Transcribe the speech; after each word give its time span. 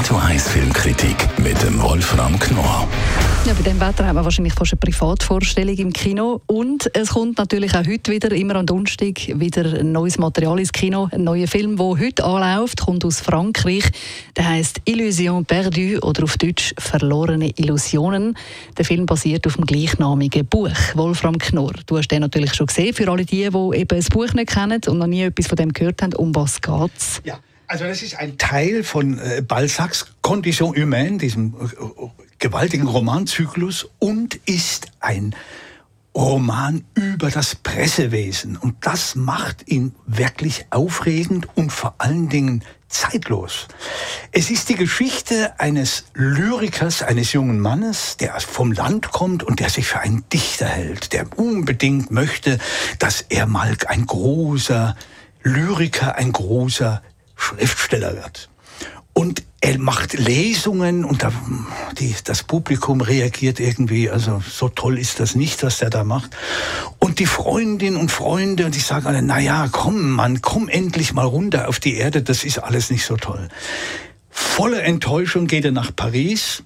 Radio 0.00 0.16
1 0.16 0.48
Filmkritik 0.48 1.28
mit 1.40 1.62
dem 1.62 1.78
Wolfram 1.82 2.38
Knorr. 2.38 2.88
Ja, 3.44 3.52
bei 3.52 3.62
diesem 3.62 3.78
Wetter 3.82 4.06
haben 4.06 4.16
wir 4.16 4.24
wahrscheinlich 4.24 4.54
fast 4.54 4.72
eine 4.72 4.78
Privatvorstellung 4.78 5.76
im 5.76 5.92
Kino. 5.92 6.40
Und 6.46 6.90
es 6.96 7.10
kommt 7.10 7.36
natürlich 7.36 7.74
auch 7.74 7.86
heute 7.86 8.10
wieder, 8.10 8.32
immer 8.32 8.54
am 8.54 8.64
Donnerstag, 8.64 9.20
wieder 9.38 9.78
ein 9.78 9.92
neues 9.92 10.16
Material 10.16 10.58
ins 10.58 10.72
Kino. 10.72 11.10
Ein 11.12 11.24
neuer 11.24 11.46
Film, 11.46 11.76
der 11.76 11.84
heute 11.84 12.24
anläuft, 12.24 12.80
kommt 12.80 13.04
aus 13.04 13.20
Frankreich. 13.20 13.84
Der 14.38 14.48
heißt 14.48 14.80
Illusion 14.86 15.44
perdue 15.44 16.00
oder 16.00 16.24
auf 16.24 16.38
Deutsch 16.38 16.72
Verlorene 16.78 17.50
Illusionen. 17.58 18.38
Der 18.78 18.86
Film 18.86 19.04
basiert 19.04 19.46
auf 19.46 19.56
dem 19.56 19.66
gleichnamigen 19.66 20.46
Buch. 20.46 20.70
Wolfram 20.94 21.36
Knorr, 21.36 21.74
du 21.84 21.98
hast 21.98 22.08
den 22.08 22.22
natürlich 22.22 22.54
schon 22.54 22.68
gesehen. 22.68 22.94
Für 22.94 23.06
alle 23.10 23.26
die, 23.26 23.50
die 23.50 23.76
eben 23.76 23.98
das 23.98 24.08
Buch 24.08 24.32
nicht 24.32 24.48
kennen 24.48 24.80
und 24.86 24.96
noch 24.96 25.06
nie 25.06 25.24
etwas 25.24 25.46
von 25.46 25.56
dem 25.56 25.74
gehört 25.74 26.00
haben, 26.00 26.14
um 26.14 26.34
was 26.34 26.58
geht's? 26.62 27.20
Ja. 27.22 27.38
Also 27.70 27.84
das 27.84 28.02
ist 28.02 28.18
ein 28.18 28.36
Teil 28.36 28.82
von 28.82 29.20
äh, 29.20 29.42
Balzacs 29.46 30.06
Condition 30.22 30.74
humaine, 30.74 31.18
diesem 31.18 31.54
äh, 31.54 32.08
gewaltigen 32.40 32.88
Romanzyklus 32.88 33.88
und 34.00 34.40
ist 34.44 34.88
ein 34.98 35.36
Roman 36.12 36.84
über 36.94 37.30
das 37.30 37.54
Pressewesen. 37.54 38.56
Und 38.56 38.74
das 38.80 39.14
macht 39.14 39.68
ihn 39.68 39.94
wirklich 40.04 40.66
aufregend 40.70 41.46
und 41.54 41.70
vor 41.70 41.94
allen 41.98 42.28
Dingen 42.28 42.64
zeitlos. 42.88 43.68
Es 44.32 44.50
ist 44.50 44.68
die 44.68 44.74
Geschichte 44.74 45.60
eines 45.60 46.06
Lyrikers, 46.14 47.04
eines 47.04 47.32
jungen 47.32 47.60
Mannes, 47.60 48.16
der 48.16 48.40
vom 48.40 48.72
Land 48.72 49.12
kommt 49.12 49.44
und 49.44 49.60
der 49.60 49.70
sich 49.70 49.86
für 49.86 50.00
einen 50.00 50.24
Dichter 50.32 50.66
hält, 50.66 51.12
der 51.12 51.38
unbedingt 51.38 52.10
möchte, 52.10 52.58
dass 52.98 53.24
er 53.28 53.46
mal 53.46 53.76
ein 53.86 54.06
großer 54.06 54.96
Lyriker, 55.44 56.16
ein 56.16 56.32
großer 56.32 57.00
Schriftsteller 57.40 58.14
wird. 58.14 58.48
Und 59.12 59.42
er 59.60 59.78
macht 59.78 60.14
Lesungen 60.14 61.04
und 61.04 61.22
da, 61.22 61.32
die, 61.98 62.14
das 62.24 62.42
Publikum 62.42 63.02
reagiert 63.02 63.60
irgendwie, 63.60 64.08
also 64.08 64.42
so 64.48 64.68
toll 64.68 64.98
ist 64.98 65.20
das 65.20 65.34
nicht, 65.34 65.62
was 65.62 65.82
er 65.82 65.90
da 65.90 66.04
macht. 66.04 66.30
Und 66.98 67.18
die 67.18 67.26
Freundinnen 67.26 67.98
und 67.98 68.10
Freunde, 68.10 68.64
und 68.64 68.74
die 68.74 68.80
sagen 68.80 69.06
alle, 69.06 69.20
na 69.20 69.38
ja, 69.38 69.68
komm 69.70 70.12
Mann, 70.12 70.40
komm 70.40 70.68
endlich 70.68 71.12
mal 71.12 71.26
runter 71.26 71.68
auf 71.68 71.80
die 71.80 71.96
Erde, 71.96 72.22
das 72.22 72.44
ist 72.44 72.58
alles 72.58 72.90
nicht 72.90 73.04
so 73.04 73.16
toll. 73.16 73.48
Voller 74.30 74.82
Enttäuschung 74.84 75.46
geht 75.46 75.66
er 75.66 75.72
nach 75.72 75.94
Paris 75.94 76.62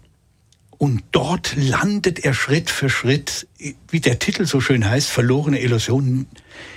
und 0.85 1.03
dort 1.13 1.57
landet 1.57 2.27
er 2.27 2.35
Schritt 2.35 2.69
für 2.69 2.91
Schritt, 2.91 3.49
wie 3.89 4.01
der 4.01 4.19
Titel 4.19 4.45
so 4.45 4.61
schön 4.61 4.87
heißt, 4.87 5.09
verlorene 5.09 5.63
Illusionen, 5.63 6.27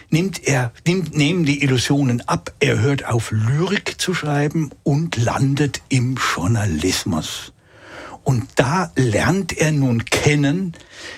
nimmt 0.09 0.47
er, 0.47 0.71
nimmt, 0.87 1.13
nehmen 1.13 1.43
die 1.43 1.61
Illusionen 1.61 2.21
ab, 2.21 2.53
er 2.61 2.79
hört 2.79 3.05
auf 3.05 3.31
Lyrik 3.31 3.99
zu 3.99 4.13
schreiben 4.13 4.69
und 4.83 5.17
landet 5.17 5.81
im 5.89 6.15
Journalismus. 6.15 7.51
Und 8.23 8.47
da 8.55 8.93
lernt 8.95 9.57
er 9.57 9.73
nun 9.73 10.05
kennen, 10.05 10.71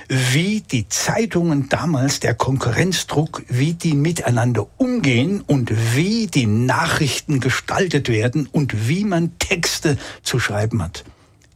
wie 0.08 0.62
die 0.62 0.90
Zeitungen 0.90 1.70
damals, 1.70 2.20
der 2.20 2.34
Konkurrenzdruck, 2.34 3.44
wie 3.50 3.76
die 3.76 3.94
miteinander 3.94 4.66
umgehen 4.78 5.42
und 5.42 5.72
wie 5.96 6.26
die 6.26 6.48
Nachrichten 6.48 7.40
gestaltet 7.40 8.10
werden 8.10 8.50
und 8.52 8.88
wie 8.88 9.04
man 9.04 9.38
Texte 9.38 10.00
zu 10.24 10.40
schreiben 10.40 10.82
hat 10.82 11.04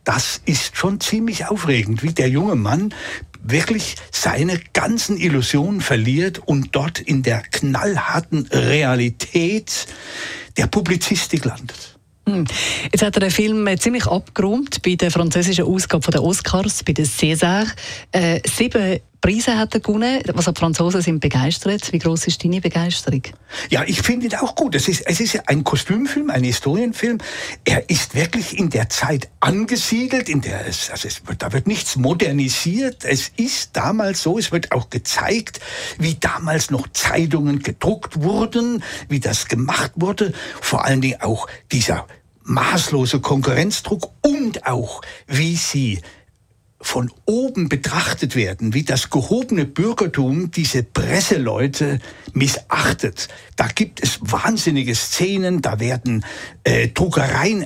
das 0.04 0.42
ist 0.46 0.76
schon 0.76 1.00
ziemlich 1.00 1.46
aufregend, 1.46 2.04
wie 2.04 2.14
der 2.14 2.30
junge 2.30 2.56
Mann 2.56 2.94
wirklich 3.42 3.96
seine 4.12 4.60
ganzen 4.74 5.18
Illusionen 5.18 5.82
verliert 5.82 6.40
und 6.40 6.76
dort 6.76 7.00
in 7.00 7.24
der 7.24 7.42
knallharten 7.42 8.48
Realität 8.48 9.88
der 10.58 10.68
Publizistik 10.68 11.46
landet. 11.46 11.98
Hm. 12.28 12.46
Jetzt 12.92 13.04
hat 13.04 13.18
er 13.18 13.20
den 13.20 13.32
Film 13.32 13.68
ziemlich 13.78 14.08
abgeräumt 14.08 14.82
bei 14.82 14.96
der 14.96 15.12
französischen 15.12 15.66
Ausgabe 15.66 16.10
der 16.10 16.24
Oscars, 16.24 16.84
bei 16.84 16.94
den 16.94 17.06
César. 17.06 17.68
Äh, 18.14 18.40
sieben 18.48 19.00
Preise 19.24 19.58
hat 19.58 19.74
er 19.74 19.80
gewonnen. 19.80 20.22
Was 20.34 20.46
die 20.46 20.52
Franzosen 20.54 21.02
sind 21.02 21.22
begeistert. 21.22 21.94
Wie 21.94 22.00
groß 22.00 22.28
ist 22.28 22.44
deine 22.44 22.60
Begeisterung? 22.60 23.22
Ja, 23.70 23.86
ich 23.86 24.02
finde 24.02 24.26
ihn 24.26 24.36
auch 24.36 24.54
gut. 24.54 24.76
Es 24.76 24.90
ist, 24.90 25.00
es 25.08 25.22
ist 25.22 25.48
ein 25.48 25.64
Kostümfilm, 25.64 26.30
ein 26.30 26.44
Historienfilm. 26.44 27.20
Er 27.64 27.90
ist 27.90 28.16
wirklich 28.16 28.60
in 28.60 28.70
der 28.70 28.90
Zeit 28.90 29.30
angesiedelt, 29.40 30.28
in 30.28 30.42
der 30.42 30.68
es, 30.68 30.90
also 30.90 31.08
es 31.08 31.26
wird, 31.26 31.42
da 31.42 31.54
wird 31.54 31.68
nichts 31.68 31.96
modernisiert. 31.96 33.06
Es 33.06 33.32
ist 33.38 33.78
damals 33.78 34.24
so, 34.24 34.38
es 34.38 34.52
wird 34.52 34.74
auch 34.74 34.90
gezeigt, 34.90 35.62
wie 35.98 36.16
damals 36.16 36.70
noch 36.70 36.90
Zeitungen 36.90 37.60
gedruckt 37.64 38.22
wurden, 38.22 38.84
wie 39.08 39.22
das 39.22 39.48
gemacht 39.48 39.94
wurde. 39.96 40.34
Vor 40.60 40.84
allen 40.84 41.00
Dingen 41.00 41.22
auch 41.22 41.48
dieser 41.72 42.08
maßlose 42.44 43.22
Konkurrenzdruck 43.22 44.10
und 44.22 44.68
auch, 44.68 45.02
wie 45.28 45.56
sie 45.56 46.02
von 46.84 47.12
oben 47.26 47.70
betrachtet 47.70 48.36
werden, 48.36 48.74
wie 48.74 48.84
das 48.84 49.10
gehobene 49.10 49.66
Bürgertum 49.66 50.52
diese 50.52 50.84
Presseleute 50.84 52.00
missachtet. 52.34 53.30
Da 53.56 53.68
gibt 53.68 54.04
es 54.04 54.20
wahnsinnige 54.22 54.94
Szenen, 54.94 55.62
da 55.62 55.80
werden 55.80 56.26
äh, 56.64 56.90
Druckereien 56.90 57.66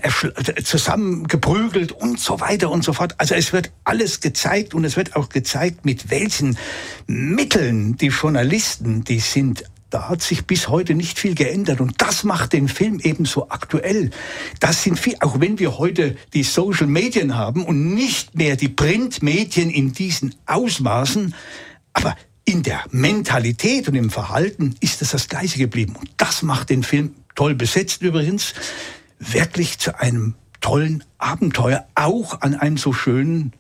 zusammengeprügelt 0.64 1.92
und 1.92 2.20
so 2.20 2.40
weiter 2.40 2.70
und 2.70 2.84
so 2.84 2.94
fort. 2.94 3.16
Also 3.18 3.36
es 3.36 3.54
wird 3.54 3.72
alles 3.84 4.22
gezeigt 4.22 4.74
und 4.74 4.86
es 4.86 4.96
wird 4.96 5.16
auch 5.16 5.30
gezeigt, 5.30 5.84
mit 5.84 6.12
welchen 6.12 6.58
Mitteln 7.08 7.98
die 7.98 8.08
Journalisten, 8.08 9.04
die 9.04 9.20
sind 9.20 9.64
da 9.90 10.10
hat 10.10 10.22
sich 10.22 10.46
bis 10.46 10.68
heute 10.68 10.96
nicht 10.96 11.18
viel 11.18 11.36
geändert. 11.36 11.80
Und 11.80 12.02
das 12.02 12.24
macht 12.24 12.54
den 12.54 12.68
Film 12.68 13.00
eben 13.00 13.26
so 13.26 13.50
aktuell. 13.50 14.12
Das 14.60 14.84
sind 14.84 15.00
viel, 15.00 15.16
auch 15.22 15.40
wenn 15.40 15.60
wir 15.60 15.78
heute 15.78 16.18
die 16.34 16.44
Social 16.44 16.88
Medien 16.88 17.36
haben 17.36 17.64
und 17.64 17.94
nicht 17.94 18.36
mehr 18.36 18.56
die 18.56 18.70
Printmedien 18.70 19.70
in 19.70 19.94
diesen 19.94 20.36
Ausmaßen, 20.46 21.34
aber 21.94 22.16
in 22.44 22.64
der 22.64 22.84
Mentalität 22.92 23.88
und 23.88 23.96
im 23.96 24.10
Verhalten 24.10 24.76
ist 24.80 25.02
es 25.02 25.12
das 25.12 25.28
Gleiche 25.28 25.58
geblieben. 25.58 25.96
Und 25.96 26.10
das 26.18 26.44
macht 26.44 26.70
den 26.70 26.84
Film 26.84 27.16
toll 27.36 27.56
besetzt 27.56 28.02
übrigens, 28.02 28.54
wirklich 29.20 29.80
zu 29.80 30.00
einem 30.00 30.36
tollen 30.62 31.04
Abenteuer, 31.18 31.88
auch 31.96 32.42
an 32.42 32.56
einem 32.56 32.78
so 32.78 32.94
schönen 32.94 33.54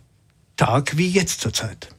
Tag 0.55 0.97
wie 0.97 1.09
jetzt 1.09 1.41
zur 1.41 1.53
Zeit. 1.53 1.89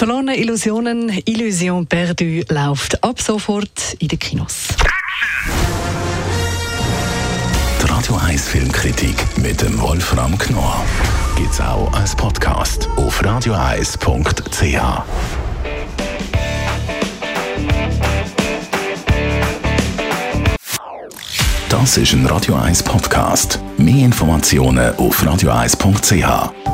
Verlorene 0.00 0.34
Illusionen, 0.34 1.12
Illusion 1.26 1.86
perdue 1.86 2.42
läuft 2.48 3.04
ab 3.04 3.20
sofort 3.20 3.96
in 3.98 4.08
den 4.08 4.18
Kinos. 4.18 4.68
Die 7.82 7.86
Radio 7.86 8.16
1 8.16 8.48
Filmkritik 8.48 9.14
mit 9.36 9.60
dem 9.60 9.78
Wolfram 9.78 10.38
Knorr 10.38 10.82
gibt 11.36 11.52
es 11.52 11.60
auch 11.60 11.92
als 11.92 12.16
Podcast 12.16 12.88
auf 12.96 13.22
radioeis.ch. 13.22 14.80
Das 21.68 21.98
ist 21.98 22.12
ein 22.14 22.24
Radio 22.24 22.54
1 22.54 22.82
Podcast. 22.84 23.60
Mehr 23.76 24.06
Informationen 24.06 24.96
auf 24.96 25.22
radioeis.ch. 25.26 26.69